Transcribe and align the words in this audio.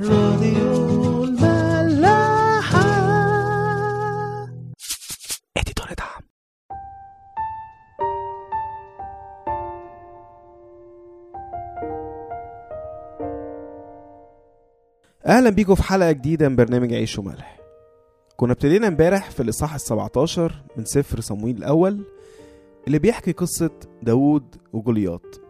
راديو 0.00 1.24
الملاحة. 1.24 2.82
اديتور 5.56 5.86
دعم. 5.98 6.22
أهلا 15.26 15.50
بيكم 15.50 15.74
في 15.74 15.82
حلقة 15.82 16.12
جديدة 16.12 16.48
من 16.48 16.56
برنامج 16.56 16.92
عيش 16.94 17.18
وملح. 17.18 17.60
كنا 18.36 18.52
ابتدينا 18.52 18.88
امبارح 18.88 19.30
في 19.30 19.42
الإصحاح 19.42 19.76
ال17 19.78 20.38
من 20.76 20.84
سفر 20.84 21.20
صمويل 21.20 21.56
الأول 21.56 22.04
اللي 22.86 22.98
بيحكي 22.98 23.32
قصة 23.32 23.70
داوود 24.02 24.56
وجولياط. 24.72 25.40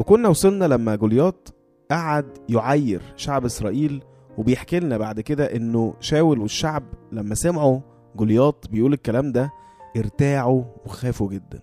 وكنا 0.00 0.28
وصلنا 0.28 0.64
لما 0.64 0.96
جولياط 0.96 1.54
قعد 1.90 2.38
يعير 2.48 3.02
شعب 3.16 3.44
إسرائيل 3.44 4.02
وبيحكي 4.38 4.80
لنا 4.80 4.98
بعد 4.98 5.20
كده 5.20 5.56
إنه 5.56 5.94
شاول 6.00 6.38
والشعب 6.38 6.82
لما 7.12 7.34
سمعوا 7.34 7.80
جولياط 8.16 8.68
بيقول 8.70 8.92
الكلام 8.92 9.32
ده 9.32 9.50
ارتاعوا 9.96 10.64
وخافوا 10.86 11.30
جدا. 11.30 11.60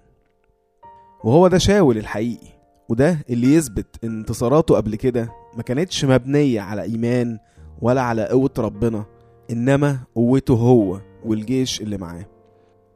وهو 1.23 1.47
ده 1.47 1.57
شاول 1.57 1.97
الحقيقي 1.97 2.47
وده 2.89 3.17
اللي 3.29 3.53
يثبت 3.53 4.03
ان 4.03 4.17
انتصاراته 4.19 4.75
قبل 4.75 4.95
كده 4.95 5.29
ما 5.57 5.63
كانتش 5.63 6.05
مبنية 6.05 6.61
على 6.61 6.81
إيمان 6.81 7.39
ولا 7.81 8.01
على 8.01 8.25
قوة 8.27 8.53
ربنا 8.57 9.05
إنما 9.51 9.99
قوته 10.15 10.53
هو 10.53 10.99
والجيش 11.25 11.81
اللي 11.81 11.97
معاه. 11.97 12.25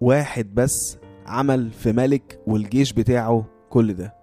واحد 0.01 0.55
بس 0.55 0.97
عمل 1.25 1.71
في 1.71 1.91
ملك 1.91 2.39
والجيش 2.47 2.93
بتاعه 2.93 3.45
كل 3.69 3.93
ده. 3.93 4.20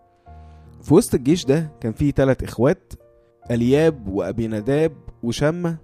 في 0.89 0.95
وسط 0.95 1.15
الجيش 1.15 1.45
ده 1.45 1.71
كان 1.81 1.93
فيه 1.93 2.11
تلات 2.11 2.43
إخوات 2.43 2.93
ألياب 3.51 4.09
وابي 4.09 4.49
نداب 4.49 4.93
وشمة 5.23 5.77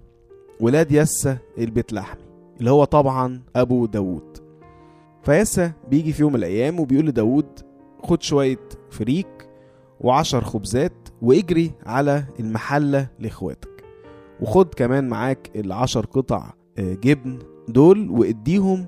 ولاد 0.59 0.91
يسا 0.91 1.37
البيت 1.57 1.93
لحمي 1.93 2.21
اللي 2.59 2.71
هو 2.71 2.83
طبعا 2.83 3.41
أبو 3.55 3.85
داوود. 3.85 4.37
فيسا 5.23 5.71
بيجي 5.89 6.13
في 6.13 6.21
يوم 6.21 6.33
من 6.33 6.39
الأيام 6.39 6.79
وبيقول 6.79 7.05
لداوود 7.05 7.45
خد 8.03 8.21
شوية 8.21 8.59
فريك 8.89 9.49
وعشر 10.01 10.43
خبزات 10.43 11.09
واجري 11.21 11.71
على 11.85 12.23
المحلة 12.39 13.07
لإخواتك 13.19 13.83
وخد 14.41 14.73
كمان 14.73 15.09
معاك 15.09 15.51
العشر 15.55 16.05
قطع 16.05 16.53
آه، 16.77 16.93
جبن 16.93 17.39
دول 17.67 18.09
واديهم 18.09 18.85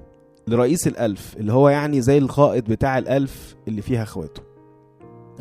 لرئيس 0.48 0.88
الألف 0.88 1.38
اللي 1.38 1.54
هو 1.54 1.70
يعني 1.70 2.02
زي 2.02 2.18
القائد 2.18 2.64
بتاع 2.64 2.98
الألف 2.98 3.56
اللي 3.68 3.82
فيها 3.82 4.04
إخواته. 4.04 4.47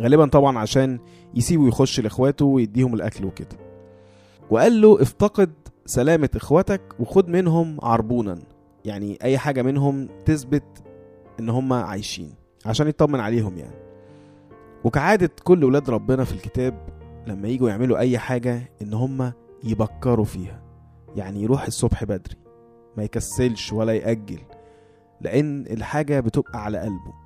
غالبا 0.00 0.27
طبعا 0.27 0.58
عشان 0.58 0.98
يسيبه 1.34 1.69
يخش 1.69 2.00
لإخواته 2.00 2.44
ويديهم 2.44 2.94
الأكل 2.94 3.25
وكده. 3.25 3.56
وقال 4.50 4.80
له 4.80 5.03
افتقد 5.03 5.53
سلامة 5.86 6.28
إخواتك 6.36 6.83
وخد 7.00 7.28
منهم 7.28 7.78
عربونا. 7.83 8.38
يعني 8.84 9.19
أي 9.22 9.38
حاجة 9.38 9.62
منهم 9.62 10.08
تثبت 10.25 10.64
إن 11.41 11.48
هم 11.48 11.72
عايشين 11.72 12.34
عشان 12.66 12.88
يطمن 12.88 13.20
عليهم 13.20 13.58
يعني. 13.58 13.77
وكعادة 14.84 15.30
كل 15.44 15.64
ولاد 15.64 15.91
ربنا 15.91 16.25
في 16.25 16.33
الكتاب 16.33 16.88
لما 17.27 17.48
يجوا 17.48 17.69
يعملوا 17.69 17.98
أي 17.98 18.19
حاجة 18.19 18.72
إن 18.83 18.94
هم 18.94 19.33
يبكروا 19.64 20.25
فيها. 20.25 20.62
يعني 21.16 21.42
يروح 21.42 21.66
الصبح 21.66 22.05
بدري 22.05 22.36
ما 22.97 23.05
يكسلش 23.05 23.72
ولا 23.72 23.92
يأجل 23.92 24.38
لأن 25.20 25.66
الحاجة 25.70 26.20
بتبقى 26.20 26.64
على 26.64 26.78
قلبه. 26.78 27.25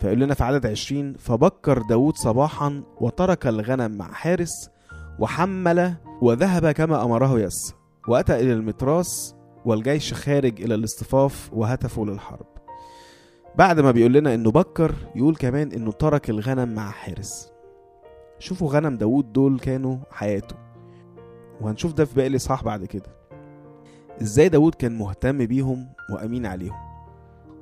فيقول 0.00 0.20
لنا 0.20 0.34
في 0.34 0.44
عدد 0.44 0.66
عشرين 0.66 1.14
فبكر 1.18 1.82
داود 1.82 2.16
صباحا 2.16 2.82
وترك 3.00 3.46
الغنم 3.46 3.98
مع 3.98 4.12
حارس 4.12 4.70
وحمل 5.18 5.94
وذهب 6.22 6.70
كما 6.70 7.04
أمره 7.04 7.40
يس 7.40 7.74
وأتى 8.08 8.40
إلى 8.40 8.52
المتراس 8.52 9.34
والجيش 9.64 10.14
خارج 10.14 10.62
إلى 10.62 10.74
الاصطفاف 10.74 11.50
وهتفوا 11.52 12.06
للحرب. 12.06 12.46
بعد 13.58 13.80
ما 13.80 13.90
بيقول 13.90 14.12
لنا 14.12 14.34
إنه 14.34 14.50
بكر 14.50 14.94
يقول 15.16 15.36
كمان 15.36 15.72
إنه 15.72 15.92
ترك 15.92 16.30
الغنم 16.30 16.74
مع 16.74 16.90
حارس. 16.90 17.52
شوفوا 18.38 18.70
غنم 18.70 18.96
داود 18.96 19.32
دول 19.32 19.58
كانوا 19.58 19.96
حياته. 20.10 20.56
وهنشوف 21.60 21.92
ده 21.92 22.04
في 22.04 22.14
باقي 22.14 22.26
الإصحاح 22.26 22.64
بعد 22.64 22.84
كده. 22.84 23.16
إزاي 24.22 24.48
داود 24.48 24.74
كان 24.74 24.98
مهتم 24.98 25.46
بيهم 25.46 25.86
وأمين 26.12 26.46
عليهم. 26.46 26.89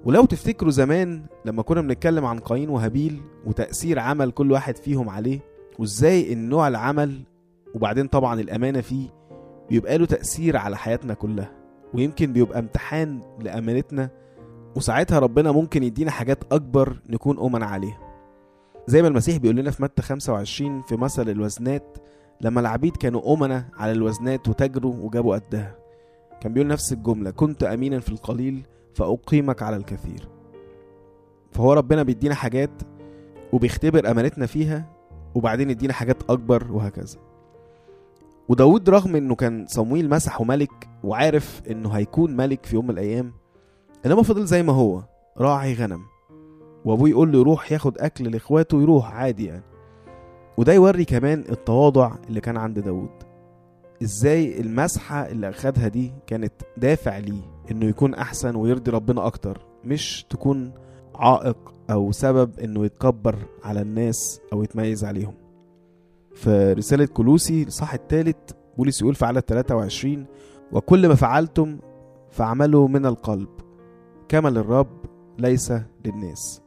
ولو 0.04 0.24
تفتكروا 0.24 0.70
زمان 0.70 1.22
لما 1.44 1.62
كنا 1.62 1.80
بنتكلم 1.80 2.24
عن 2.24 2.38
قايين 2.38 2.68
وهابيل 2.70 3.20
وتأثير 3.46 3.98
عمل 3.98 4.30
كل 4.30 4.52
واحد 4.52 4.76
فيهم 4.76 5.08
عليه 5.08 5.40
وإزاي 5.78 6.32
ان 6.32 6.48
نوع 6.48 6.68
العمل 6.68 7.20
وبعدين 7.74 8.06
طبعا 8.06 8.40
الأمانة 8.40 8.80
فيه 8.80 9.08
بيبقى 9.70 9.98
له 9.98 10.06
تأثير 10.06 10.56
على 10.56 10.76
حياتنا 10.76 11.14
كلها 11.14 11.52
ويمكن 11.94 12.32
بيبقى 12.32 12.58
امتحان 12.58 13.20
لأمانتنا 13.40 14.10
وساعتها 14.76 15.18
ربنا 15.18 15.52
ممكن 15.52 15.82
يدينا 15.82 16.10
حاجات 16.10 16.44
أكبر 16.52 16.96
نكون 17.08 17.38
أمنا 17.38 17.66
عليها. 17.66 17.98
زي 18.86 19.02
ما 19.02 19.08
المسيح 19.08 19.36
بيقول 19.36 19.56
لنا 19.56 19.70
في 19.70 19.82
متى 19.82 20.02
25 20.02 20.82
في 20.82 20.96
مثل 20.96 21.28
الوزنات 21.30 21.98
لما 22.40 22.60
العبيد 22.60 22.96
كانوا 22.96 23.34
أمنا 23.34 23.64
على 23.76 23.92
الوزنات 23.92 24.48
وتجروا 24.48 24.94
وجابوا 24.94 25.34
قدها. 25.38 25.76
كان 26.40 26.52
بيقول 26.52 26.68
نفس 26.68 26.92
الجملة 26.92 27.30
كنت 27.30 27.62
أمينا 27.62 28.00
في 28.00 28.08
القليل 28.08 28.62
فأقيمك 28.94 29.62
على 29.62 29.76
الكثير. 29.76 30.28
فهو 31.52 31.72
ربنا 31.72 32.02
بيدينا 32.02 32.34
حاجات 32.34 32.70
وبيختبر 33.52 34.10
أمانتنا 34.10 34.46
فيها 34.46 34.92
وبعدين 35.34 35.70
يدينا 35.70 35.92
حاجات 35.92 36.22
أكبر 36.30 36.72
وهكذا. 36.72 37.18
وداود 38.48 38.90
رغم 38.90 39.16
إنه 39.16 39.34
كان 39.34 39.66
صمويل 39.68 40.10
مسحه 40.10 40.44
ملك 40.44 40.88
وعارف 41.04 41.62
إنه 41.70 41.90
هيكون 41.90 42.36
ملك 42.36 42.66
في 42.66 42.74
يوم 42.74 42.84
من 42.84 42.90
الأيام 42.90 43.32
إنما 44.06 44.22
فضل 44.22 44.46
زي 44.46 44.62
ما 44.62 44.72
هو 44.72 45.02
راعي 45.38 45.74
غنم. 45.74 46.02
وأبوه 46.84 47.08
يقول 47.08 47.32
له 47.32 47.38
يروح 47.38 47.72
ياخد 47.72 47.98
أكل 47.98 48.30
لإخواته 48.30 48.82
يروح 48.82 49.14
عادي 49.14 49.44
يعني. 49.44 49.64
وده 50.56 50.72
يوري 50.72 51.04
كمان 51.04 51.44
التواضع 51.48 52.16
اللي 52.28 52.40
كان 52.40 52.56
عند 52.56 52.78
داود. 52.78 53.27
إزاي 54.02 54.60
المسحة 54.60 55.28
اللي 55.28 55.48
أخدها 55.48 55.88
دي 55.88 56.12
كانت 56.26 56.52
دافع 56.76 57.18
ليه 57.18 57.42
إنه 57.70 57.86
يكون 57.86 58.14
أحسن 58.14 58.56
ويرضي 58.56 58.90
ربنا 58.90 59.26
أكتر 59.26 59.60
مش 59.84 60.26
تكون 60.30 60.72
عائق 61.14 61.74
أو 61.90 62.12
سبب 62.12 62.58
إنه 62.60 62.84
يتكبر 62.84 63.36
على 63.64 63.80
الناس 63.80 64.40
أو 64.52 64.62
يتميز 64.62 65.04
عليهم. 65.04 65.34
في 66.34 66.72
رسالة 66.72 67.06
كلوسي 67.06 67.62
الصح 67.62 67.94
الثالث 67.94 68.36
بولس 68.78 69.02
يقول 69.02 69.14
في 69.14 69.26
عدد 69.26 69.40
23 69.40 70.26
وكل 70.72 71.08
ما 71.08 71.14
فعلتم 71.14 71.78
فاعملوا 72.30 72.88
من 72.88 73.06
القلب 73.06 73.48
كما 74.28 74.48
للرب 74.48 75.04
ليس 75.38 75.72
للناس. 76.04 76.62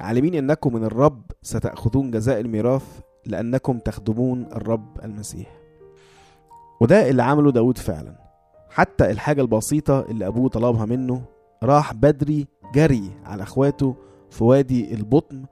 عالمين 0.00 0.34
إنكم 0.34 0.74
من 0.74 0.84
الرب 0.84 1.22
ستأخذون 1.42 2.10
جزاء 2.10 2.40
الميراث 2.40 3.00
لأنكم 3.26 3.78
تخدمون 3.78 4.46
الرب 4.52 4.98
المسيح. 5.04 5.63
وده 6.80 7.10
اللي 7.10 7.22
عمله 7.22 7.52
داود 7.52 7.78
فعلا. 7.78 8.14
حتى 8.70 9.10
الحاجة 9.10 9.40
البسيطة 9.40 10.00
اللي 10.00 10.26
أبوه 10.26 10.48
طلبها 10.48 10.84
منه 10.84 11.22
راح 11.62 11.94
بدري 11.94 12.46
جري 12.74 13.10
على 13.24 13.42
أخواته 13.42 13.96
في 14.30 14.44
وادي 14.44 14.94
البطن. 14.94 15.44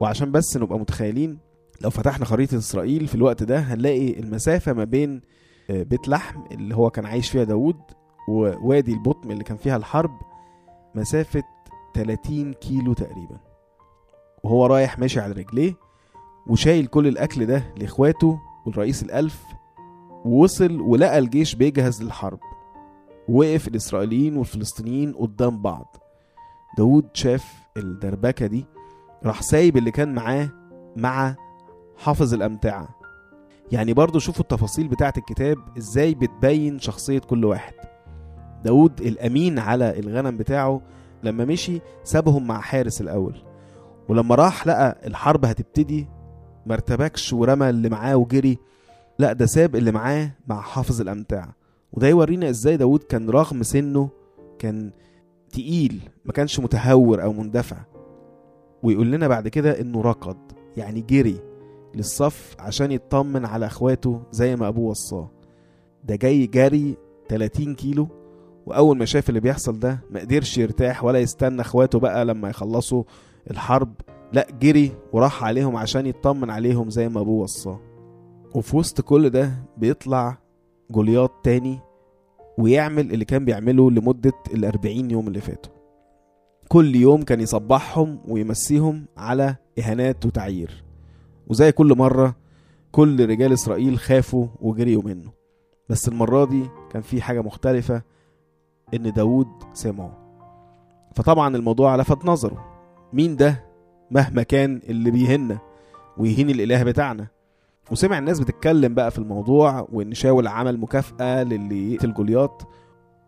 وعشان 0.00 0.32
بس 0.32 0.56
نبقى 0.56 0.78
متخيلين 0.78 1.38
لو 1.80 1.90
فتحنا 1.90 2.24
خريطة 2.24 2.58
إسرائيل 2.58 3.06
في 3.06 3.14
الوقت 3.14 3.42
ده 3.42 3.58
هنلاقي 3.58 4.20
المسافة 4.20 4.72
ما 4.72 4.84
بين 4.84 5.20
آه، 5.70 5.82
بيت 5.82 6.08
لحم 6.08 6.40
اللي 6.52 6.76
هو 6.76 6.90
كان 6.90 7.06
عايش 7.06 7.30
فيها 7.30 7.44
داود 7.44 7.76
ووادي 8.28 8.92
البطم 8.92 9.30
اللي 9.30 9.44
كان 9.44 9.56
فيها 9.56 9.76
الحرب 9.76 10.10
مسافة 10.94 11.42
30 11.94 12.52
كيلو 12.52 12.92
تقريبا. 12.92 13.36
وهو 14.44 14.66
رايح 14.66 14.98
ماشي 14.98 15.20
على 15.20 15.32
رجليه 15.32 15.74
وشايل 16.46 16.86
كل 16.86 17.06
الأكل 17.06 17.46
ده 17.46 17.62
لإخواته 17.76 18.38
والرئيس 18.66 19.02
الألف 19.02 19.42
ووصل 20.24 20.80
ولقى 20.80 21.18
الجيش 21.18 21.54
بيجهز 21.54 22.02
للحرب. 22.02 22.38
ووقف 23.28 23.68
الإسرائيليين 23.68 24.36
والفلسطينيين 24.36 25.12
قدام 25.12 25.62
بعض. 25.62 25.96
داود 26.78 27.06
شاف 27.14 27.54
الدربكة 27.76 28.46
دي 28.46 28.66
راح 29.24 29.42
سايب 29.42 29.76
اللي 29.76 29.90
كان 29.90 30.14
معاه 30.14 30.48
مع 30.96 31.36
حافظ 31.96 32.34
الأمتعة. 32.34 32.88
يعني 33.72 33.92
برضو 33.92 34.18
شوفوا 34.18 34.42
التفاصيل 34.42 34.88
بتاعة 34.88 35.12
الكتاب 35.16 35.58
إزاي 35.78 36.14
بتبين 36.14 36.78
شخصية 36.78 37.18
كل 37.18 37.44
واحد. 37.44 37.74
داود 38.64 39.00
الأمين 39.00 39.58
على 39.58 39.98
الغنم 39.98 40.36
بتاعه 40.36 40.80
لما 41.22 41.44
مشي 41.44 41.80
سابهم 42.04 42.46
مع 42.46 42.60
حارس 42.60 43.00
الأول. 43.00 43.42
ولما 44.08 44.34
راح 44.34 44.66
لقى 44.66 45.00
الحرب 45.06 45.44
هتبتدي 45.44 46.08
مرتبكش 46.66 47.32
ورمى 47.32 47.70
اللي 47.70 47.88
معاه 47.88 48.16
وجري 48.16 48.58
لا 49.20 49.32
ده 49.32 49.46
ساب 49.46 49.76
اللي 49.76 49.92
معاه 49.92 50.30
مع 50.48 50.60
حافظ 50.60 51.00
الأمتعة 51.00 51.54
وده 51.92 52.08
يورينا 52.08 52.50
إزاي 52.50 52.76
داود 52.76 53.02
كان 53.02 53.30
رغم 53.30 53.62
سنه 53.62 54.08
كان 54.58 54.90
تقيل 55.52 56.00
ما 56.24 56.32
كانش 56.32 56.60
متهور 56.60 57.22
أو 57.22 57.32
مندفع. 57.32 57.76
ويقول 58.82 59.10
لنا 59.12 59.28
بعد 59.28 59.48
كده 59.48 59.80
إنه 59.80 60.00
ركض 60.02 60.36
يعني 60.76 61.00
جري 61.00 61.40
للصف 61.94 62.56
عشان 62.58 62.92
يطمن 62.92 63.44
على 63.44 63.66
أخواته 63.66 64.22
زي 64.32 64.56
ما 64.56 64.68
أبوه 64.68 64.90
وصاه. 64.90 65.30
ده 66.04 66.16
جاي 66.16 66.46
جري 66.46 66.96
30 67.28 67.74
كيلو 67.74 68.08
وأول 68.66 68.98
ما 68.98 69.04
شاف 69.04 69.28
اللي 69.28 69.40
بيحصل 69.40 69.78
ده 69.78 70.00
ما 70.10 70.20
قدرش 70.20 70.58
يرتاح 70.58 71.04
ولا 71.04 71.18
يستنى 71.18 71.60
أخواته 71.60 71.98
بقى 71.98 72.24
لما 72.24 72.48
يخلصوا 72.48 73.02
الحرب. 73.50 73.94
لا 74.32 74.46
جري 74.60 74.92
وراح 75.12 75.44
عليهم 75.44 75.76
عشان 75.76 76.06
يطمن 76.06 76.50
عليهم 76.50 76.90
زي 76.90 77.08
ما 77.08 77.20
أبوه 77.20 77.42
وصاه. 77.42 77.89
وفي 78.54 78.76
وسط 78.76 79.00
كل 79.00 79.30
ده 79.30 79.52
بيطلع 79.76 80.38
جولياط 80.90 81.32
تاني 81.42 81.78
ويعمل 82.58 83.12
اللي 83.12 83.24
كان 83.24 83.44
بيعمله 83.44 83.90
لمدة 83.90 84.32
الأربعين 84.54 85.10
يوم 85.10 85.28
اللي 85.28 85.40
فاتوا. 85.40 85.72
كل 86.68 86.96
يوم 86.96 87.22
كان 87.22 87.40
يصبحهم 87.40 88.20
ويمسيهم 88.28 89.06
على 89.16 89.56
إهانات 89.78 90.26
وتعيير. 90.26 90.84
وزي 91.46 91.72
كل 91.72 91.96
مرة 91.98 92.36
كل 92.92 93.28
رجال 93.28 93.52
إسرائيل 93.52 93.98
خافوا 93.98 94.46
وجريوا 94.60 95.02
منه. 95.02 95.30
بس 95.88 96.08
المرة 96.08 96.44
دي 96.44 96.62
كان 96.90 97.02
في 97.02 97.22
حاجة 97.22 97.40
مختلفة 97.40 98.02
إن 98.94 99.12
داود 99.12 99.48
سمعه 99.72 100.16
فطبعا 101.14 101.56
الموضوع 101.56 101.96
لفت 101.96 102.24
نظره. 102.24 102.64
مين 103.12 103.36
ده 103.36 103.64
مهما 104.10 104.42
كان 104.42 104.80
اللي 104.88 105.10
بيهنا 105.10 105.58
ويهين 106.18 106.50
الإله 106.50 106.82
بتاعنا؟ 106.82 107.26
وسمع 107.90 108.18
الناس 108.18 108.40
بتتكلم 108.40 108.94
بقى 108.94 109.10
في 109.10 109.18
الموضوع 109.18 109.88
وإن 109.92 110.14
شاول 110.14 110.46
عمل 110.46 110.78
مكافأة 110.80 111.42
للي 111.42 111.94
يقتل 111.94 112.14
جولياط. 112.14 112.66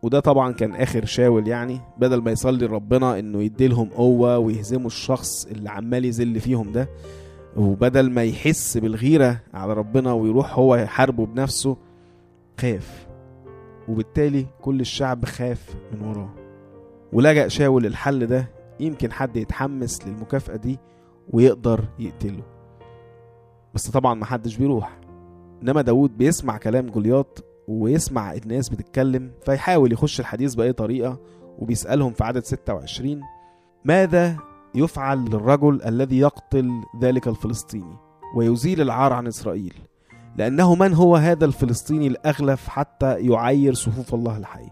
وده 0.03 0.21
طبعا 0.21 0.53
كان 0.53 0.75
آخر 0.75 1.05
شاول 1.05 1.49
يعني 1.49 1.81
بدل 1.99 2.23
ما 2.23 2.31
يصلي 2.31 2.67
لربنا 2.67 3.19
إنه 3.19 3.43
يديلهم 3.43 3.89
قوة 3.89 4.39
ويهزموا 4.39 4.87
الشخص 4.87 5.47
اللي 5.47 5.71
عمال 5.71 6.05
يذل 6.05 6.41
فيهم 6.41 6.73
ده 6.73 6.89
وبدل 7.57 8.11
ما 8.11 8.25
يحس 8.25 8.79
بالغيرة 8.79 9.41
على 9.55 9.73
ربنا 9.73 10.13
ويروح 10.13 10.59
هو 10.59 10.77
يحاربه 10.77 11.27
بنفسه 11.27 11.77
خاف. 12.61 13.07
وبالتالي 13.89 14.47
كل 14.61 14.81
الشعب 14.81 15.25
خاف 15.25 15.75
من 15.93 16.09
وراه. 16.09 16.31
ولجأ 17.13 17.49
شاول 17.49 17.87
الحل 17.87 18.27
ده 18.27 18.49
يمكن 18.81 19.13
حد 19.13 19.37
يتحمس 19.37 20.07
للمكافأة 20.07 20.57
دي 20.57 20.79
ويقدر 21.33 21.85
يقتله. 21.99 22.43
بس 23.75 23.91
طبعا 23.91 24.15
محدش 24.15 24.57
بيروح. 24.57 24.99
إنما 25.63 25.83
داود 25.83 26.19
بيسمع 26.19 26.57
كلام 26.57 26.87
جولياط 26.87 27.45
ويسمع 27.69 28.33
الناس 28.35 28.69
بتتكلم 28.69 29.31
فيحاول 29.45 29.93
يخش 29.93 30.21
الحديث 30.21 30.55
بأي 30.55 30.73
طريقة 30.73 31.19
وبيسألهم 31.59 32.13
في 32.13 32.25
عدد 32.25 32.45
26 32.45 33.21
ماذا 33.85 34.37
يفعل 34.75 35.19
للرجل 35.25 35.81
الذي 35.87 36.19
يقتل 36.19 36.71
ذلك 37.01 37.29
الفلسطيني 37.29 37.97
ويزيل 38.37 38.81
العار 38.81 39.13
عن 39.13 39.27
إسرائيل؟ 39.27 39.75
لأنه 40.37 40.75
من 40.75 40.95
هو 40.95 41.17
هذا 41.17 41.45
الفلسطيني 41.45 42.07
الأغلف 42.07 42.69
حتى 42.69 43.15
يعير 43.21 43.75
صفوف 43.75 44.15
الله 44.15 44.37
الحي؟ 44.37 44.71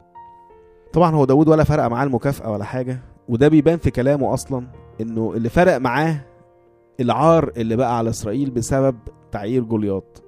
طبعا 0.92 1.14
هو 1.14 1.24
داود 1.24 1.48
ولا 1.48 1.64
فرق 1.64 1.86
معاه 1.86 2.04
المكافأة 2.04 2.50
ولا 2.50 2.64
حاجة 2.64 2.98
وده 3.28 3.48
بيبان 3.48 3.78
في 3.78 3.90
كلامه 3.90 4.34
أصلا 4.34 4.66
إنه 5.00 5.32
اللي 5.36 5.48
فرق 5.48 5.76
معاه 5.76 6.20
العار 7.00 7.52
اللي 7.56 7.76
بقى 7.76 7.98
على 7.98 8.10
إسرائيل 8.10 8.50
بسبب 8.50 8.96
تعيير 9.32 9.62
جولياط 9.62 10.22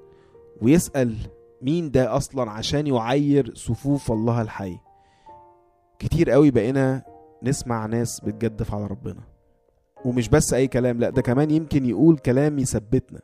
ويسأل 0.63 1.17
مين 1.63 1.91
ده 1.91 2.17
أصلا 2.17 2.51
عشان 2.51 2.87
يعير 2.87 3.55
صفوف 3.55 4.13
الله 4.13 4.43
الحي. 4.43 4.79
كتير 5.99 6.31
قوي 6.31 6.51
بقينا 6.51 7.03
نسمع 7.43 7.87
ناس 7.87 8.21
بتجدف 8.21 8.75
على 8.75 8.87
ربنا. 8.87 9.21
ومش 10.05 10.29
بس 10.29 10.55
أي 10.55 10.69
كلام 10.69 10.99
لأ 10.99 11.11
ده 11.11 11.23
كمان 11.23 11.51
يمكن 11.51 11.87
يقول 11.87 12.19
كلام 12.19 12.59
يثبتنا 12.59 13.21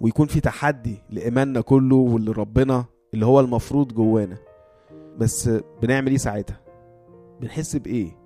ويكون 0.00 0.26
في 0.26 0.40
تحدي 0.40 0.96
لإيماننا 1.10 1.60
كله 1.60 1.96
واللي 1.96 2.32
ربنا 2.32 2.84
اللي 3.14 3.26
هو 3.26 3.40
المفروض 3.40 3.92
جوانا. 3.92 4.36
بس 5.18 5.50
بنعمل 5.82 6.10
إيه 6.10 6.18
ساعتها؟ 6.18 6.60
بنحس 7.40 7.76
بإيه؟ 7.76 8.16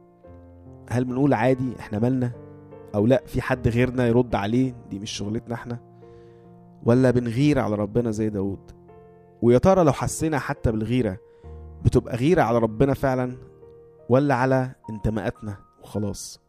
هل 0.91 1.05
بنقول 1.05 1.35
عادي 1.35 1.73
إحنا 1.81 1.99
مالنا؟ 1.99 2.33
أو 2.95 3.07
لا 3.07 3.23
في 3.27 3.41
حد 3.43 3.69
غيرنا 3.69 4.07
يرد 4.07 4.35
عليه 4.35 4.75
دي 4.91 4.99
مش 4.99 5.11
شغلتنا 5.11 5.55
إحنا؟ 5.55 5.79
ولا 6.85 7.11
بنغير 7.11 7.59
على 7.59 7.75
ربنا 7.77 8.11
زي 8.11 8.29
داود 8.29 8.71
ويا 9.43 9.59
ترى 9.59 9.85
لو 9.85 9.93
حسينا 9.93 10.39
حتى 10.39 10.73
بالغيرة 10.73 11.19
بتبقى 11.85 12.17
غيرة 12.17 12.43
على 12.43 12.59
ربنا 12.59 12.95
فعلا؟ 12.95 13.37
ولا 14.09 14.35
على 14.35 14.71
انتماءاتنا 14.91 15.57
وخلاص؟ 15.83 16.41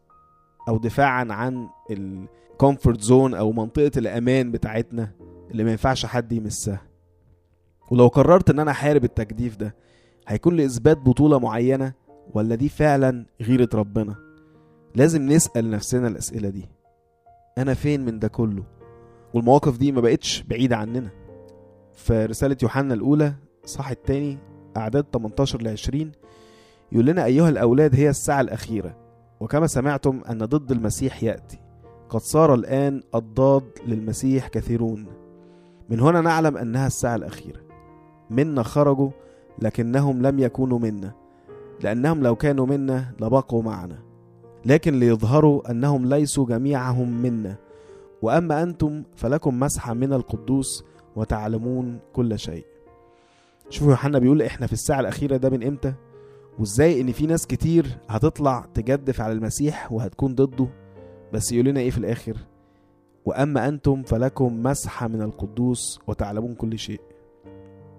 أو 0.68 0.78
دفاعا 0.78 1.26
عن 1.30 1.68
ال 1.90 2.04
comfort 2.04 3.00
zone 3.00 3.34
أو 3.34 3.52
منطقة 3.52 3.90
الأمان 3.96 4.50
بتاعتنا 4.52 5.10
اللي 5.50 5.64
ما 5.64 5.70
ينفعش 5.70 6.06
حد 6.06 6.32
يمسها؟ 6.32 6.80
ولو 7.90 8.08
قررت 8.08 8.50
إن 8.50 8.58
أنا 8.58 8.70
أحارب 8.70 9.04
التجديف 9.04 9.56
ده 9.56 9.74
هيكون 10.28 10.56
لإثبات 10.56 10.96
بطولة 10.98 11.38
معينة؟ 11.38 11.92
ولا 12.34 12.54
دي 12.54 12.68
فعلا 12.68 13.26
غيرة 13.42 13.68
ربنا؟ 13.74 14.14
لازم 14.94 15.22
نسأل 15.22 15.70
نفسنا 15.70 16.08
الأسئلة 16.08 16.48
دي. 16.48 16.68
أنا 17.58 17.74
فين 17.74 18.04
من 18.04 18.18
ده 18.18 18.28
كله؟ 18.28 18.62
والمواقف 19.34 19.78
دي 19.78 19.92
ما 19.92 20.00
بقتش 20.00 20.42
بعيدة 20.42 20.76
عننا. 20.76 21.10
في 21.92 22.26
رسالة 22.26 22.56
يوحنا 22.62 22.94
الأولى 22.94 23.34
صح 23.64 23.90
التاني 23.90 24.38
أعداد 24.76 25.04
18 25.12 25.62
ل 25.62 25.68
20 25.68 26.12
يقول 26.92 27.06
لنا 27.06 27.24
أيها 27.24 27.48
الأولاد 27.48 27.94
هي 27.94 28.10
الساعة 28.10 28.40
الأخيرة. 28.40 28.96
وكما 29.40 29.66
سمعتم 29.66 30.20
أن 30.30 30.38
ضد 30.38 30.72
المسيح 30.72 31.22
يأتي. 31.22 31.58
قد 32.08 32.20
صار 32.20 32.54
الآن 32.54 33.02
الضاد 33.14 33.64
للمسيح 33.86 34.48
كثيرون. 34.48 35.06
من 35.90 36.00
هنا 36.00 36.20
نعلم 36.20 36.56
أنها 36.56 36.86
الساعة 36.86 37.16
الأخيرة. 37.16 37.60
منا 38.30 38.62
خرجوا 38.62 39.10
لكنهم 39.62 40.22
لم 40.22 40.38
يكونوا 40.38 40.78
منا. 40.78 41.12
لأنهم 41.80 42.22
لو 42.22 42.36
كانوا 42.36 42.66
منا 42.66 43.12
لبقوا 43.20 43.62
معنا. 43.62 44.11
لكن 44.66 44.98
ليظهروا 44.98 45.70
أنهم 45.70 46.06
ليسوا 46.06 46.46
جميعهم 46.46 47.22
منا. 47.22 47.56
وأما 48.22 48.62
أنتم 48.62 49.02
فلكم 49.16 49.60
مسحة 49.60 49.94
من 49.94 50.12
القدوس 50.12 50.84
وتعلمون 51.16 51.98
كل 52.12 52.38
شيء. 52.38 52.64
شوفوا 53.70 53.90
يوحنا 53.90 54.18
بيقول 54.18 54.42
إحنا 54.42 54.66
في 54.66 54.72
الساعة 54.72 55.00
الأخيرة 55.00 55.36
ده 55.36 55.50
من 55.50 55.66
إمتى؟ 55.66 55.94
وإزاي 56.58 57.00
إن 57.00 57.12
في 57.12 57.26
ناس 57.26 57.46
كتير 57.46 57.86
هتطلع 58.08 58.66
تجدف 58.74 59.20
على 59.20 59.32
المسيح 59.32 59.92
وهتكون 59.92 60.34
ضده؟ 60.34 60.68
بس 61.32 61.52
يقول 61.52 61.66
لنا 61.66 61.80
إيه 61.80 61.90
في 61.90 61.98
الآخر؟ 61.98 62.36
وأما 63.24 63.68
أنتم 63.68 64.02
فلكم 64.02 64.62
مسحة 64.62 65.08
من 65.08 65.22
القدوس 65.22 66.00
وتعلمون 66.06 66.54
كل 66.54 66.78
شيء. 66.78 67.00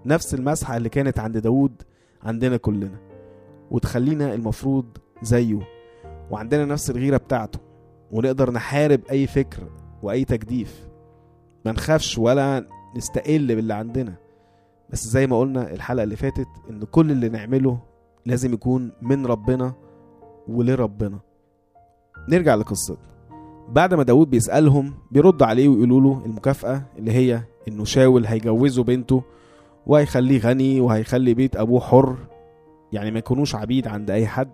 نفس 0.06 0.34
المسحة 0.34 0.76
اللي 0.76 0.88
كانت 0.88 1.18
عند 1.18 1.38
داود 1.38 1.82
عندنا 2.22 2.56
كلنا. 2.56 2.98
وتخلينا 3.70 4.34
المفروض 4.34 4.86
زيه. 5.22 5.73
وعندنا 6.30 6.64
نفس 6.64 6.90
الغيرة 6.90 7.16
بتاعته 7.16 7.58
ونقدر 8.12 8.50
نحارب 8.50 9.00
أي 9.10 9.26
فكر 9.26 9.62
وأي 10.02 10.24
تجديف. 10.24 10.88
ما 11.64 11.72
نخافش 11.72 12.18
ولا 12.18 12.66
نستقل 12.96 13.56
باللي 13.56 13.74
عندنا. 13.74 14.14
بس 14.90 15.08
زي 15.08 15.26
ما 15.26 15.38
قلنا 15.38 15.72
الحلقة 15.72 16.04
اللي 16.04 16.16
فاتت 16.16 16.48
إن 16.70 16.84
كل 16.84 17.10
اللي 17.10 17.28
نعمله 17.28 17.78
لازم 18.26 18.52
يكون 18.52 18.92
من 19.02 19.26
ربنا 19.26 19.74
ولربنا. 20.48 21.18
نرجع 22.28 22.54
لقصتنا 22.54 23.14
بعد 23.68 23.94
ما 23.94 24.02
داود 24.02 24.30
بيسألهم 24.30 24.94
بيرد 25.10 25.42
عليه 25.42 25.68
ويقولوا 25.68 26.00
له 26.00 26.22
المكافأة 26.26 26.82
اللي 26.98 27.12
هي 27.12 27.40
إنه 27.68 27.84
شاول 27.84 28.26
هيجوزه 28.26 28.84
بنته 28.84 29.22
وهيخليه 29.86 30.38
غني 30.40 30.80
وهيخلي 30.80 31.34
بيت 31.34 31.56
أبوه 31.56 31.80
حر 31.80 32.16
يعني 32.92 33.10
ما 33.10 33.18
يكونوش 33.18 33.54
عبيد 33.54 33.88
عند 33.88 34.10
أي 34.10 34.26
حد. 34.26 34.52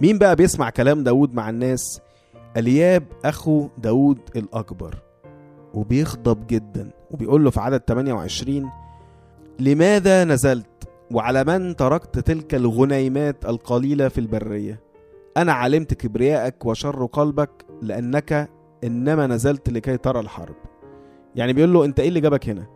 مين 0.00 0.18
بقى 0.18 0.36
بيسمع 0.36 0.70
كلام 0.70 1.02
داود 1.04 1.34
مع 1.34 1.50
الناس؟ 1.50 2.00
ألياب 2.56 3.04
أخو 3.24 3.68
داود 3.78 4.18
الأكبر 4.36 4.94
وبيغضب 5.74 6.46
جدا 6.46 6.90
وبيقول 7.10 7.44
له 7.44 7.50
في 7.50 7.60
عدد 7.60 7.82
28 7.88 8.70
لماذا 9.60 10.24
نزلت؟ 10.24 10.66
وعلى 11.10 11.44
من 11.44 11.76
تركت 11.76 12.18
تلك 12.18 12.54
الغنيمات 12.54 13.44
القليلة 13.44 14.08
في 14.08 14.18
البرية؟ 14.18 14.80
أنا 15.36 15.52
علمت 15.52 15.94
كبريائك 15.94 16.66
وشر 16.66 17.06
قلبك 17.06 17.50
لأنك 17.82 18.48
إنما 18.84 19.26
نزلت 19.26 19.70
لكي 19.70 19.96
ترى 19.96 20.20
الحرب. 20.20 20.54
يعني 21.36 21.52
بيقول 21.52 21.72
له 21.72 21.84
أنت 21.84 22.00
إيه 22.00 22.08
اللي 22.08 22.20
جابك 22.20 22.48
هنا؟ 22.48 22.66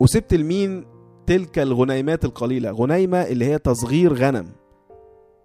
وسبت 0.00 0.34
لمين 0.34 0.84
تلك 1.26 1.58
الغنيمات 1.58 2.24
القليلة؟ 2.24 2.70
غنيمة 2.70 3.18
اللي 3.22 3.44
هي 3.44 3.58
تصغير 3.58 4.14
غنم. 4.14 4.46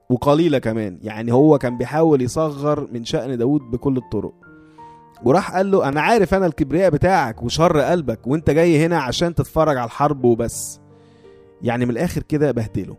وقليلة 0.10 0.60
كمان. 0.60 1.00
يعني 1.02 1.34
هو 1.34 1.58
كان 1.58 1.78
بيحاول 1.78 2.22
يصغر 2.22 2.88
من 2.92 3.06
شأن 3.06 3.38
داود 3.38 3.62
بكل 3.62 3.98
الطرق. 3.98 4.34
وراح 5.24 5.56
قال 5.56 5.72
له 5.72 5.88
أنا 5.90 6.02
عارف 6.02 6.34
أنا 6.34 6.46
الكبرياء 6.46 6.90
بتاعك 6.90 7.44
وشر 7.44 7.80
قلبك 7.80 8.28
وأنت 8.28 8.50
جاي 8.50 8.86
هنا 8.86 9.00
عشان 9.00 9.36
تتفرج 9.36 9.78
على 9.78 9.86
الحرب 9.86 10.24
وبس. 10.24 10.80
يعني 11.62 11.86
من 11.86 11.92
الآخر 11.92 12.24
كده 12.24 12.52
بهدله. 12.52 12.98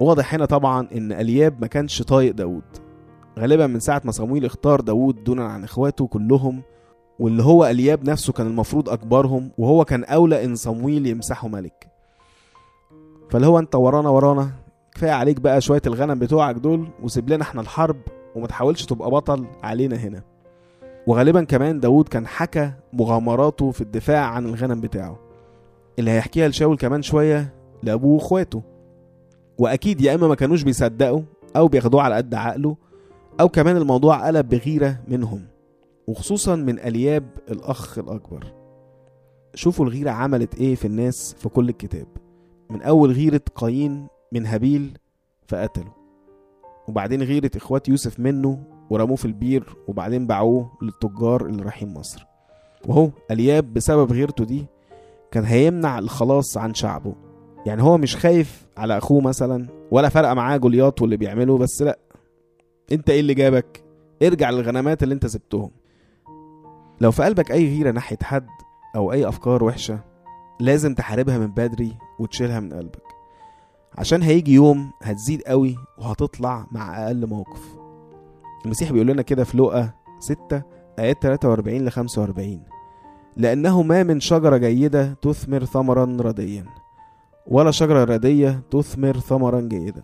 واضح 0.00 0.34
هنا 0.34 0.44
طبعا 0.44 0.88
إن 0.94 1.12
ألياب 1.12 1.60
ما 1.60 1.66
كانش 1.66 2.02
طايق 2.02 2.34
داود 2.34 2.62
غالبا 3.38 3.66
من 3.66 3.80
ساعة 3.80 4.02
ما 4.04 4.12
صمويل 4.12 4.44
اختار 4.44 4.80
داود 4.80 5.24
دونا 5.24 5.44
عن 5.44 5.64
إخواته 5.64 6.06
كلهم 6.06 6.62
واللي 7.18 7.42
هو 7.42 7.66
ألياب 7.66 8.10
نفسه 8.10 8.32
كان 8.32 8.46
المفروض 8.46 8.88
أكبرهم 8.88 9.50
وهو 9.58 9.84
كان 9.84 10.04
أولى 10.04 10.44
إن 10.44 10.54
صمويل 10.54 11.06
يمسحه 11.06 11.48
ملك. 11.48 11.88
فاللي 13.30 13.46
هو 13.46 13.58
أنت 13.58 13.74
ورانا 13.74 14.08
ورانا 14.08 14.50
كفاية 14.98 15.10
عليك 15.10 15.40
بقى 15.40 15.60
شوية 15.60 15.82
الغنم 15.86 16.18
بتوعك 16.18 16.54
دول 16.56 16.88
وسيب 17.02 17.30
لنا 17.30 17.42
إحنا 17.42 17.60
الحرب 17.60 17.96
وما 18.34 18.46
تحاولش 18.46 18.84
تبقى 18.84 19.10
بطل 19.10 19.46
علينا 19.62 19.96
هنا. 19.96 20.22
وغالبا 21.06 21.44
كمان 21.44 21.80
داود 21.80 22.08
كان 22.08 22.26
حكى 22.26 22.72
مغامراته 22.92 23.70
في 23.70 23.80
الدفاع 23.80 24.26
عن 24.26 24.46
الغنم 24.46 24.80
بتاعه. 24.80 25.18
اللي 25.98 26.10
هيحكيها 26.10 26.48
لشاول 26.48 26.76
كمان 26.76 27.02
شوية 27.02 27.54
لأبوه 27.82 28.14
وأخواته. 28.14 28.62
وأكيد 29.58 30.00
يا 30.00 30.14
إما 30.14 30.28
ما 30.28 30.34
كانوش 30.34 30.62
بيصدقوا 30.62 31.22
أو 31.56 31.68
بياخدوه 31.68 32.02
على 32.02 32.14
قد 32.14 32.34
عقله 32.34 32.76
أو 33.40 33.48
كمان 33.48 33.76
الموضوع 33.76 34.26
قلب 34.26 34.48
بغيرة 34.48 34.98
منهم 35.08 35.42
وخصوصا 36.06 36.56
من 36.56 36.78
ألياب 36.78 37.24
الأخ 37.50 37.98
الأكبر. 37.98 38.44
شوفوا 39.54 39.86
الغيرة 39.86 40.10
عملت 40.10 40.54
إيه 40.54 40.74
في 40.74 40.84
الناس 40.84 41.34
في 41.38 41.48
كل 41.48 41.68
الكتاب. 41.68 42.06
من 42.70 42.82
أول 42.82 43.12
غيرة 43.12 43.40
قايين 43.54 44.06
من 44.32 44.46
هابيل 44.46 44.98
فقتله. 45.46 45.92
وبعدين 46.88 47.22
غيرة 47.22 47.50
إخوات 47.56 47.88
يوسف 47.88 48.20
منه 48.20 48.64
ورموه 48.90 49.16
في 49.16 49.24
البير 49.24 49.76
وبعدين 49.88 50.26
باعوه 50.26 50.72
للتجار 50.82 51.46
اللي 51.46 51.62
رايحين 51.62 51.94
مصر. 51.94 52.26
وهو 52.86 53.10
الياب 53.30 53.74
بسبب 53.74 54.12
غيرته 54.12 54.44
دي 54.44 54.66
كان 55.30 55.44
هيمنع 55.44 55.98
الخلاص 55.98 56.56
عن 56.56 56.74
شعبه. 56.74 57.14
يعني 57.66 57.82
هو 57.82 57.98
مش 57.98 58.16
خايف 58.16 58.66
على 58.76 58.98
أخوه 58.98 59.20
مثلا 59.20 59.66
ولا 59.90 60.08
فارقه 60.08 60.34
معاه 60.34 60.56
جولياط 60.56 61.02
واللي 61.02 61.16
بيعمله 61.16 61.58
بس 61.58 61.82
لأ. 61.82 61.98
أنت 62.92 63.10
إيه 63.10 63.20
اللي 63.20 63.34
جابك؟ 63.34 63.84
ارجع 64.22 64.50
للغنمات 64.50 65.02
اللي 65.02 65.14
أنت 65.14 65.26
سبتهم. 65.26 65.70
لو 67.00 67.10
في 67.10 67.22
قلبك 67.22 67.50
أي 67.50 67.76
غيرة 67.76 67.90
ناحية 67.90 68.18
حد 68.22 68.48
أو 68.96 69.12
أي 69.12 69.28
أفكار 69.28 69.64
وحشة 69.64 70.00
لازم 70.60 70.94
تحاربها 70.94 71.38
من 71.38 71.46
بدري 71.46 71.96
وتشيلها 72.18 72.60
من 72.60 72.72
قلبك. 72.72 73.07
عشان 73.98 74.22
هيجي 74.22 74.52
يوم 74.54 74.90
هتزيد 75.02 75.42
قوي 75.42 75.76
وهتطلع 75.98 76.66
مع 76.72 77.06
أقل 77.06 77.26
موقف. 77.26 77.76
المسيح 78.64 78.92
بيقول 78.92 79.06
لنا 79.06 79.22
كده 79.22 79.44
في 79.44 79.56
لوقا 79.56 79.90
6 80.20 80.62
آيات 80.98 81.22
43 81.22 81.84
ل 81.84 81.90
45 81.90 82.62
لأنه 83.36 83.82
ما 83.82 84.02
من 84.02 84.20
شجرة 84.20 84.56
جيدة 84.56 85.12
تثمر 85.22 85.64
ثمرا 85.64 86.16
رديا 86.20 86.64
ولا 87.46 87.70
شجرة 87.70 88.04
ردية 88.04 88.60
تثمر 88.70 89.18
ثمرا 89.18 89.60
جيدا. 89.60 90.02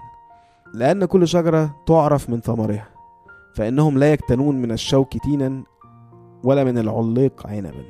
لأن 0.75 1.05
كل 1.05 1.29
شجرة 1.29 1.77
تعرف 1.87 2.31
من 2.31 2.41
ثمرها 2.41 2.89
فإنهم 3.55 3.99
لا 3.99 4.13
يكتنون 4.13 4.63
من 4.63 4.73
الشوك 4.73 5.17
تينا 5.17 5.63
ولا 6.45 6.65
من 6.65 6.79
العليق 6.79 7.47
عنبا. 7.47 7.85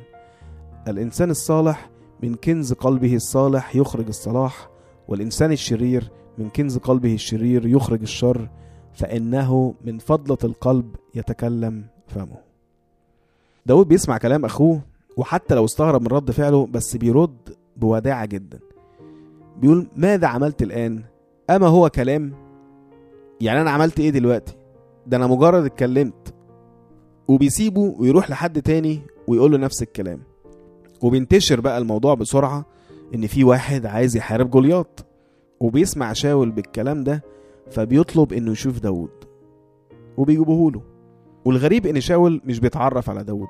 الإنسان 0.89 1.31
الصالح 1.31 1.91
من 2.23 2.35
كنز 2.35 2.73
قلبه 2.73 3.15
الصالح 3.15 3.77
يخرج 3.77 4.07
الصلاح 4.07 4.69
والإنسان 5.09 5.53
الشرير 5.53 6.11
من 6.39 6.49
كنز 6.49 6.79
قلبه 6.79 7.15
الشرير 7.15 7.67
يخرج 7.67 8.01
الشر 8.03 8.49
فإنه 8.93 9.75
من 9.85 9.99
فضلة 9.99 10.39
القلب 10.45 10.97
يتكلم 11.15 11.85
فمه. 12.07 12.37
داود 13.67 13.89
بيسمع 13.89 14.19
كلام 14.19 14.45
أخوه 14.45 14.81
وحتى 15.17 15.55
لو 15.55 15.65
استغرب 15.65 16.01
من 16.03 16.07
رد 16.09 16.31
فعله 16.31 16.67
بس 16.67 16.97
بيرد 16.97 17.37
بوداعة 17.77 18.27
جدا. 18.27 18.59
بيقول 19.61 19.87
ماذا 19.97 20.27
عملت 20.27 20.63
الآن؟ 20.63 21.03
أما 21.51 21.67
هو 21.67 21.91
كلام؟ 21.91 22.33
يعني 23.41 23.61
أنا 23.61 23.71
عملت 23.71 24.01
إيه 24.01 24.11
دلوقتي؟ 24.11 24.55
ده 25.07 25.17
أنا 25.17 25.27
مجرد 25.27 25.65
اتكلمت. 25.65 26.35
وبيسيبه 27.29 27.95
ويروح 27.99 28.31
لحد 28.31 28.63
تاني 28.63 29.01
ويقول 29.29 29.53
له 29.53 29.59
نفس 29.59 29.83
الكلام. 29.83 30.21
وبينتشر 31.03 31.61
بقى 31.61 31.79
الموضوع 31.79 32.15
بسرعة 32.15 32.65
إن 33.15 33.27
في 33.27 33.45
واحد 33.45 33.87
عايز 33.87 34.17
يحارب 34.17 34.51
جولياط 34.51 35.07
وبيسمع 35.61 36.13
شاول 36.13 36.51
بالكلام 36.51 37.05
ده 37.05 37.25
فبيطلب 37.71 38.33
إنه 38.33 38.53
يشوف 38.53 38.79
داود 38.81 39.11
وبيجيبوه 40.17 40.73
له. 40.73 40.83
والغريب 41.45 41.87
إن 41.87 42.01
شاول 42.01 42.41
مش 42.45 42.61
بيتعرف 42.61 43.11
على 43.11 43.25
داود 43.25 43.49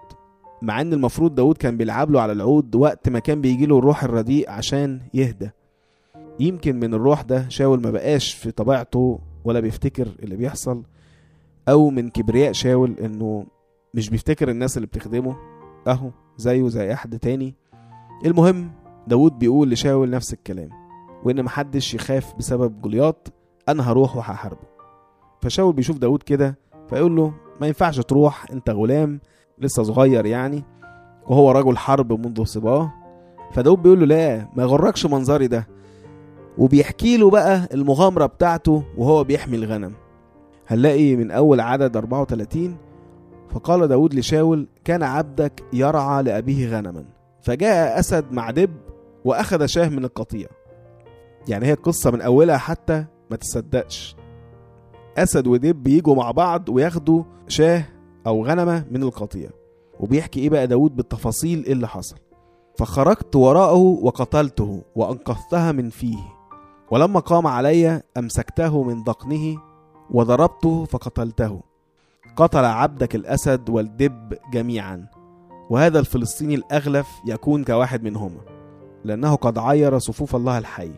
مع 0.62 0.80
إن 0.80 0.92
المفروض 0.92 1.34
داود 1.34 1.56
كان 1.56 1.76
بيلعب 1.76 2.10
له 2.10 2.20
على 2.20 2.32
العود 2.32 2.74
وقت 2.74 3.08
ما 3.08 3.18
كان 3.18 3.40
بيجيله 3.40 3.78
الروح 3.78 4.04
الرديء 4.04 4.50
عشان 4.50 5.00
يهدى. 5.14 5.50
يمكن 6.40 6.80
من 6.80 6.94
الروح 6.94 7.22
ده 7.22 7.48
شاول 7.48 7.80
ما 7.82 7.90
بقاش 7.90 8.34
في 8.34 8.50
طبيعته 8.50 9.18
ولا 9.44 9.60
بيفتكر 9.60 10.08
اللي 10.22 10.36
بيحصل 10.36 10.82
أو 11.68 11.90
من 11.90 12.10
كبرياء 12.10 12.52
شاول 12.52 12.94
إنه 13.00 13.46
مش 13.94 14.10
بيفتكر 14.10 14.50
الناس 14.50 14.76
اللي 14.76 14.86
بتخدمه. 14.86 15.36
أهو 15.86 16.10
زيه 16.36 16.68
زي 16.68 16.92
أحد 16.92 17.18
تاني. 17.18 17.54
المهم 18.26 18.70
داود 19.06 19.38
بيقول 19.38 19.70
لشاول 19.70 20.10
نفس 20.10 20.32
الكلام 20.32 20.70
وإن 21.24 21.42
محدش 21.42 21.94
يخاف 21.94 22.34
بسبب 22.38 22.80
جولياط 22.82 23.32
أنا 23.68 23.90
هروح 23.92 24.16
وهحاربه. 24.16 24.74
فشاول 25.42 25.72
بيشوف 25.72 25.98
داود 25.98 26.22
كده 26.22 26.58
فيقول 26.90 27.16
له 27.16 27.32
ما 27.60 27.66
ينفعش 27.66 28.00
تروح 28.00 28.50
أنت 28.52 28.70
غلام 28.70 29.20
لسه 29.58 29.82
صغير 29.82 30.26
يعني 30.26 30.64
وهو 31.26 31.50
رجل 31.50 31.76
حرب 31.76 32.26
منذ 32.26 32.44
صباه. 32.44 32.92
فداود 33.52 33.82
بيقول 33.82 34.00
له 34.00 34.06
لا 34.06 34.48
ما 34.56 34.62
يغركش 34.62 35.06
منظري 35.06 35.46
ده. 35.46 35.68
وبيحكي 36.58 37.16
له 37.16 37.30
بقى 37.30 37.68
المغامرة 37.74 38.26
بتاعته 38.26 38.82
وهو 38.96 39.24
بيحمي 39.24 39.56
الغنم. 39.56 39.92
هنلاقي 40.68 41.16
من 41.16 41.30
أول 41.30 41.60
عدد 41.60 41.96
34 41.96 42.76
فقال 43.50 43.88
داود 43.88 44.14
لشاول 44.14 44.68
كان 44.84 45.02
عبدك 45.02 45.62
يرعى 45.72 46.22
لأبيه 46.22 46.76
غنما. 46.76 47.04
فجاء 47.42 47.98
أسد 47.98 48.32
مع 48.32 48.50
دب 48.50 48.70
وأخذ 49.24 49.66
شاه 49.66 49.88
من 49.88 50.04
القطيع. 50.04 50.48
يعني 51.48 51.66
هي 51.66 51.72
القصة 51.72 52.10
من 52.10 52.20
أولها 52.20 52.58
حتى 52.58 53.04
ما 53.30 53.36
تصدقش. 53.36 54.16
أسد 55.16 55.46
ودب 55.46 55.82
بيجوا 55.82 56.14
مع 56.14 56.30
بعض 56.30 56.68
وياخدوا 56.68 57.22
شاه 57.48 57.84
أو 58.26 58.44
غنمة 58.44 58.84
من 58.90 59.02
القطيع. 59.02 59.50
وبيحكي 60.00 60.40
إيه 60.40 60.50
بقى 60.50 60.66
داود 60.66 60.96
بالتفاصيل 60.96 61.64
إيه 61.64 61.72
اللي 61.72 61.88
حصل. 61.88 62.16
فخرجت 62.78 63.36
وراءه 63.36 63.98
وقتلته 64.02 64.82
وأنقذتها 64.94 65.72
من 65.72 65.90
فيه. 65.90 66.18
ولما 66.90 67.20
قام 67.20 67.46
علي 67.46 68.02
أمسكته 68.16 68.82
من 68.82 69.02
ذقنه 69.02 69.56
وضربته 70.10 70.84
فقتلته. 70.84 71.60
قتل 72.36 72.64
عبدك 72.64 73.14
الأسد 73.14 73.70
والدب 73.70 74.34
جميعا. 74.52 75.06
وهذا 75.70 75.98
الفلسطيني 75.98 76.54
الأغلف 76.54 77.08
يكون 77.26 77.64
كواحد 77.64 78.02
منهما. 78.02 78.53
لأنه 79.04 79.34
قد 79.34 79.58
عير 79.58 79.98
صفوف 79.98 80.36
الله 80.36 80.58
الحي. 80.58 80.90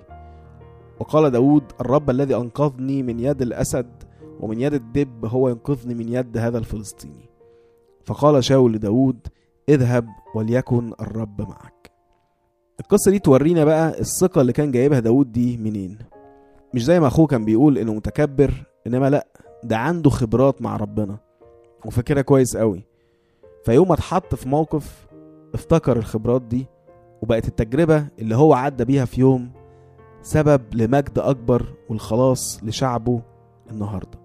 وقال 1.01 1.31
داود 1.31 1.63
الرب 1.81 2.11
الذي 2.11 2.37
أنقذني 2.37 3.03
من 3.03 3.21
يد 3.21 3.43
الأسد 3.43 3.91
ومن 4.41 4.61
يد 4.61 4.75
الدب 4.75 5.27
هو 5.27 5.49
ينقذني 5.49 5.95
من 5.95 6.09
يد 6.13 6.39
هذا 6.39 6.59
الفلسطيني. 6.59 7.31
فقال 8.05 8.45
شاول 8.45 8.73
لداود 8.73 9.19
اذهب 9.69 10.09
وليكن 10.35 10.93
الرب 11.01 11.41
معك. 11.41 11.91
القصة 12.81 13.11
دي 13.11 13.19
تورينا 13.19 13.65
بقى 13.65 14.01
الثقة 14.01 14.41
اللي 14.41 14.53
كان 14.53 14.71
جايبها 14.71 15.01
داود 15.01 15.33
دي 15.33 15.57
منين. 15.57 15.99
مش 16.75 16.85
زي 16.85 17.01
ما 17.01 17.07
أخوه 17.07 17.27
كان 17.27 17.45
بيقول 17.45 17.79
إنه 17.79 17.95
متكبر 17.95 18.53
إنما 18.87 19.11
لأ 19.11 19.27
ده 19.65 19.77
عنده 19.77 20.11
خبرات 20.11 20.63
مع 20.63 20.77
ربنا 20.77 21.17
وفاكرها 21.85 22.23
كويس 22.23 22.57
قوي 22.57 22.85
فيوم 23.65 23.93
اتحط 23.93 24.35
في 24.35 24.49
موقف 24.49 25.07
افتكر 25.55 25.97
الخبرات 25.97 26.43
دي 26.43 26.67
وبقت 27.27 27.49
التجربة 27.49 28.09
اللي 28.19 28.37
هو 28.37 28.55
عدى 28.55 28.85
بيها 28.85 29.05
في 29.05 29.21
يوم 29.21 29.51
سبب 30.23 30.63
لمجد 30.75 31.19
أكبر 31.19 31.75
والخلاص 31.89 32.61
لشعبه 32.65 33.23
النهاردة. 33.71 34.19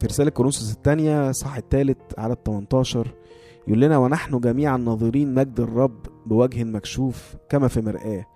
في 0.00 0.06
رسالة 0.06 0.30
كورنثوس 0.30 0.72
الثانية 0.72 1.32
صح 1.32 1.56
الثالث 1.56 1.98
على 2.18 2.36
18 2.46 3.14
يقول 3.68 3.80
لنا 3.80 3.98
ونحن 3.98 4.40
جميعا 4.40 4.76
ناظرين 4.76 5.34
مجد 5.34 5.60
الرب 5.60 6.06
بوجه 6.26 6.64
مكشوف 6.64 7.36
كما 7.48 7.68
في 7.68 7.80
مرآة 7.80 8.26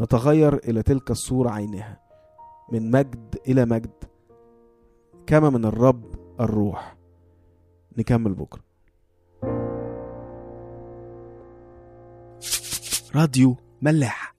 نتغير 0.00 0.54
إلى 0.54 0.82
تلك 0.82 1.10
الصورة 1.10 1.50
عينها 1.50 2.00
من 2.72 2.90
مجد 2.90 3.36
إلى 3.48 3.64
مجد 3.64 4.04
كما 5.26 5.50
من 5.50 5.64
الرب 5.64 6.04
الروح. 6.40 6.96
نكمل 7.98 8.34
بكرة. 8.34 8.73
راديو 13.14 13.56
ملاح. 13.82 14.34